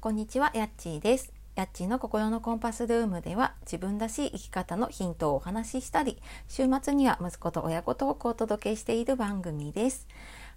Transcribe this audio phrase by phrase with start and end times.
[0.00, 1.32] こんにちは、やっちーです。
[1.56, 10.06] やっちーの心のコンパスルームでは自分らしい生き方のヒントをお話ししたり、週末には息子と親子トークをお届けしている番組です。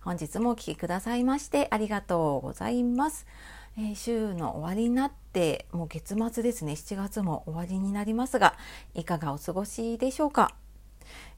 [0.02, 3.26] 本日もお聴きくださいましてありがとうございます。
[3.80, 8.56] えー、週の終わりになってもう月末ですね7月も終わりになりますが
[8.94, 10.54] いかがお過ごしでしょうか？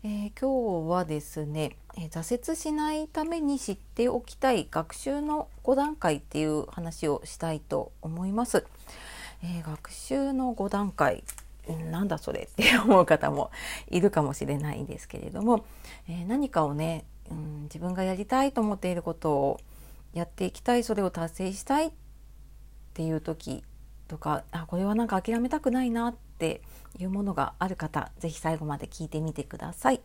[0.04, 8.66] えー、今日はですね、えー、挫折しないために知っておきたい学習の5段階っていう話をしたいと思います。
[9.44, 11.24] えー、学習の5段階
[11.92, 13.52] なんだそれって思う方も
[13.90, 15.66] いるかもしれないんですけれども、
[16.10, 19.60] え何かをね、うん、自分がやりたいと思っていることを
[20.14, 21.92] やっていきたいそれを達成したいっ
[22.94, 23.64] ていう時
[24.14, 26.62] とかあこれはなんか諦めたくないなって
[27.00, 30.02] いうものがある方是非最後まで聞いてみてください。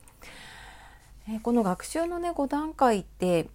[1.29, 3.49] え、この学習のね5段階って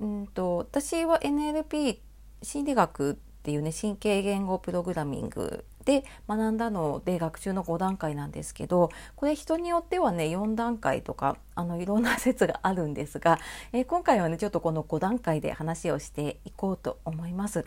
[0.00, 1.98] うんと私は NLP
[2.42, 3.14] 心理学っ
[3.44, 13.38] ていうね神経言語プログラミングで学んだので学習の5段階なんですけどこれ人によってはね4段階とかあのいろんな説があるんですが、
[13.72, 17.64] えー、今回はねちょっとこの5段階で話をしていこうと思います。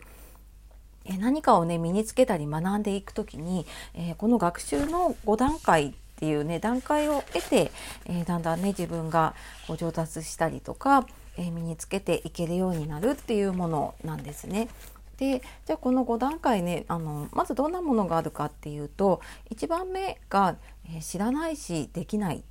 [1.06, 7.70] え何かをね身につけたり学んでいく時に、えー、この学習の5段階っていうね段階を得て、
[8.06, 9.34] え、だんだんね自分が
[9.66, 14.68] こう上達したりとか、え、身につけていけるようになるっていうものなんですね。
[15.16, 20.56] でじゃあこの5段階ねあのまずどんなものがあるかっていうと1番目が、
[20.92, 22.42] え知らないしできないっ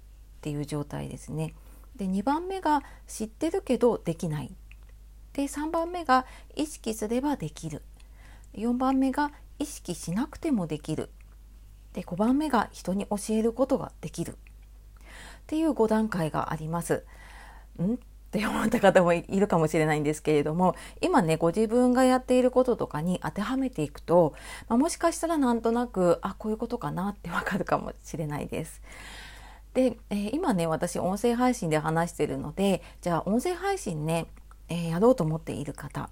[0.41, 1.53] ていう状態ですね。
[1.95, 4.51] で2番目が知ってるけどできない。
[5.33, 7.81] で3番目が意識すればできる。
[8.55, 11.09] 4番目が意識しなくてもできる
[11.93, 14.35] で5番目が人に教えることができるっ
[15.47, 17.03] ていう5段階があります。
[17.81, 17.93] ん？
[17.93, 17.97] っ
[18.33, 24.33] て思った方もいるかもしれないんですけれども今ねご自分がやっていることとかに当てはめていくと、
[24.67, 28.81] まあ、もしかしたらなんとなくあこういうことかなってわかるかもしれないです。
[29.75, 34.25] で、えー、今ね私音声配信で話してるのでじゃあ音声配信ね、
[34.67, 36.09] えー、やろうと思っている方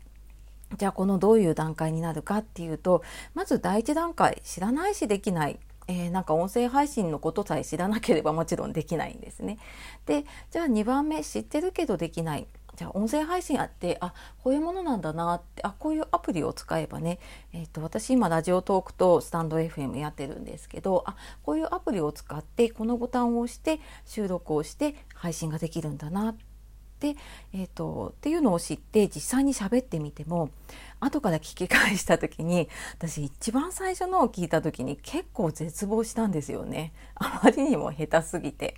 [0.77, 9.57] じゃあこのどういう段階になるかっていうとまず第一段階知らないしできない、えー、なんか音声配信のことさえ知らなければもちろんできないんですね。
[10.05, 12.47] でじゃあ2番目知ってるけどできない。
[12.75, 17.19] じゃあ音声配信あってあこういうものなんだなってあこういうアプリを使えばね、
[17.53, 26.50] えーと、私今ラジオトークとスタンド FM やってるんですけどあこういうアプリを使ってこのボタンを押して収録をして配信ができるんだなって
[27.01, 27.15] で、
[27.51, 30.51] えーと、っていうのを知って実際に喋ってみても
[31.01, 38.77] 後から聞き返した時に私一番最初のを聞いた時に結構絶望したんですよねあまりにも下手すぎて。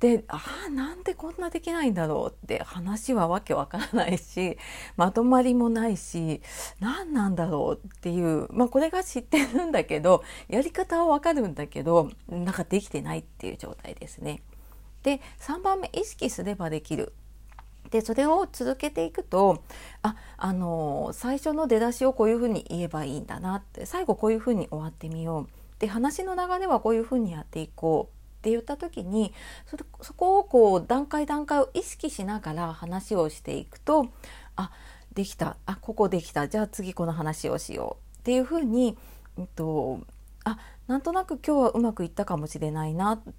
[0.00, 4.56] でああなんでこんなできないんだろうって話はわけわからないし
[4.96, 6.40] まとまりもないし
[6.80, 14.40] 何なんだろうっていうまあこれが知ってるんだけどやり方はわかるんだけどなんかできてないっていう状態ですね。
[15.02, 17.12] で3番目意識すればできる
[17.90, 19.62] でそれを続けていくと
[20.02, 25.48] ああの最初の出だしをこういうふうに言えばいいんだなって最後こういうふうに終わってみよう。
[25.78, 29.32] で話の流れはこういうふうにやっていこうって言った時に
[29.66, 34.08] それそこをこう段階段階を意識しながら話をしていくと
[34.56, 34.70] あ
[35.12, 35.56] できた。
[35.66, 36.48] あここできた。
[36.48, 38.96] じゃあ次この話をしようっていうふうに、
[39.38, 40.00] えっと、
[40.44, 43.32] あなんとなく今日はうまくいったかもしれないなって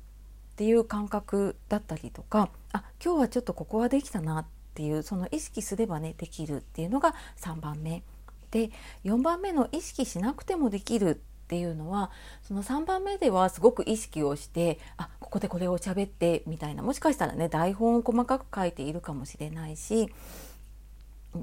[0.61, 4.45] ていう感覚だったりとかあ今日はちょっとここはできたなっ
[4.75, 8.03] ていうその意識すればねできるっていうのが3番目。
[8.51, 8.69] で
[9.03, 11.13] 4番目の意識しなくてもできるっ
[11.47, 12.11] ていうのは
[12.43, 20.13] その3番目ではすごく意識をしてあここでこれを喋ってみたいなもしかしたらね台本を細かく書いているかもしれないし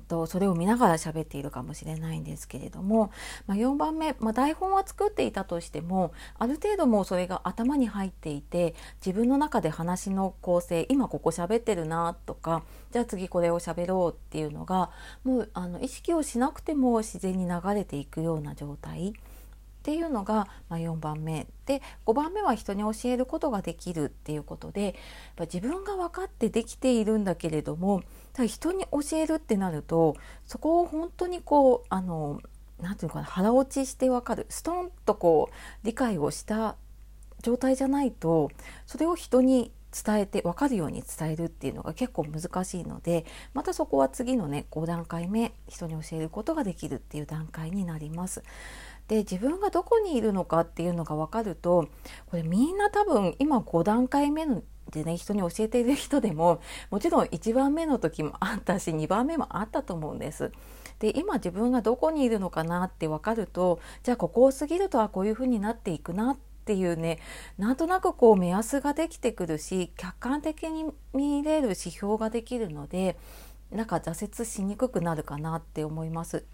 [0.08, 3.10] とそれを見ながら喋っているかもしれないんですけれども、
[3.46, 12.62] まあ、4番目、まあ、台本は作っていたとしてもある程度もうそれが頭に入っていて自分の中で話の構成今ここ喋ってるなとか
[12.92, 14.90] じゃあ次これを喋ろうっていうのが
[15.24, 19.14] もうあの意識をしなくても自然に流れていくような状態。
[19.88, 24.94] っていうのが、まあ、4番目で5番目は人に教えることができるっていうことで
[25.38, 28.02] や自分が分かってできているんだけれども
[28.34, 30.14] だ人に教えるってなると
[30.44, 32.42] そこを本当にこうあの
[32.82, 36.76] 何て言うかな腹落ちして分かるストンとこう理解をした
[37.40, 38.50] 状態じゃないと
[38.84, 43.24] それを人に伝えて分かるように伝えるっていうのが結構難しいので
[43.54, 48.42] またそこは次のね5段階目人に教えることができるっていう段階になります。
[49.08, 51.88] で自分がどこにいるのかっていうのが分かると
[52.30, 54.46] これみんな多分今5段階目
[54.90, 56.60] でね人に教えている人でも
[56.90, 60.52] もちろん1番目の時もあったし2番目もあったと思うんです。
[60.98, 67.20] で今自分がどこにいるのかなって分かるとじゃあここを過ぎるとはこういうふうになっていくなっていうね
[67.56, 73.16] なんとなくこう目安ができてくるし客観的に見れる指標ができるので
[73.70, 76.44] なんか挫折しにくくなるかなって思います。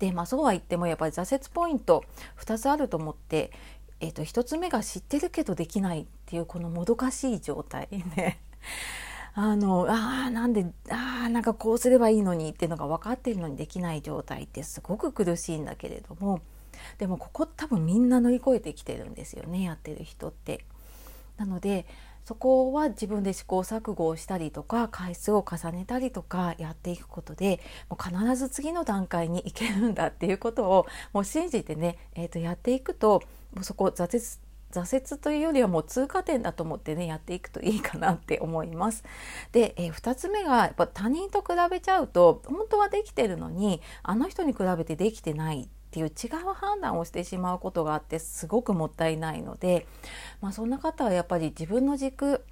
[0.00, 2.04] でまあそうは言ってもやっぱり挫折ポイント
[2.40, 3.52] 2つあると思って、
[4.00, 8.40] えーと、1つ目が知ってるけどできないっていうこのもどかしい状態ね。
[9.34, 16.40] あのあなんであなんかこうすればいいのにっていうのが分かってるのにできない状態ってすごく苦しいんだけれども
[16.98, 20.64] でもここ多分みんな乗り越えてきてるんですよねやってる人って。
[21.36, 21.86] なので
[22.24, 33.22] そこは自分で試行錯誤をしたりとか回数を重ねたりとかやっていくことでもう必ず次の段階に行けるんだっていうことをもう信じてね、えー、とやっていくと
[33.54, 39.04] もうそこ挫折挫折というよりはもう通過点だと思ってねやっていくといいかなって思います。
[39.52, 49.88] で、えー、2つ目がやっぱ他人と比べちゃうと本当はできてるのにあの人に比べてできてないっていう違う判断をしてしまうことがあってすごくもったいないので、
[50.40, 52.44] まあ、そんな方はやっぱり自分の軸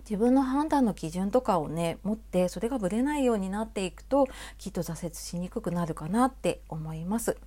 [0.00, 4.28] 自分の判断の基準とかをね持ってそれがぶれないようになっていくと
[4.58, 7.38] きっと挫折しにくくなるかなって思います。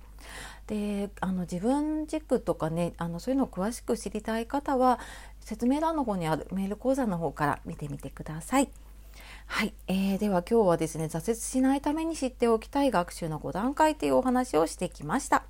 [0.66, 4.98] であの自分軸とかねあのそういうのを詳しく知りたい方は
[5.40, 8.68] 説明欄の方にあるメール講座の方から見てみてください。
[9.46, 15.44] はい、えー、では今日はですね挫折しないために知っておきたい学習の5段階というお話をしてきました、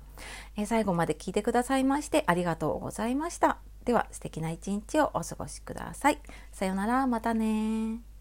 [0.57, 3.57] えー、最後まで聞いてくださいましてありがとうございました。
[3.85, 6.19] では素敵な一日をお過ごしください。
[6.53, 7.05] さようなら。
[7.05, 8.12] またね